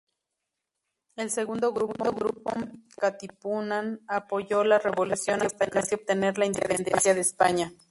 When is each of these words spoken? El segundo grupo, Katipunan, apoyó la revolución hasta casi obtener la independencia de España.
El 1.15 1.29
segundo 1.29 1.73
grupo, 1.73 2.11
Katipunan, 2.97 3.99
apoyó 4.07 4.63
la 4.63 4.79
revolución 4.79 5.43
hasta 5.43 5.69
casi 5.69 5.93
obtener 5.93 6.39
la 6.39 6.47
independencia 6.47 7.13
de 7.13 7.21
España. 7.21 7.71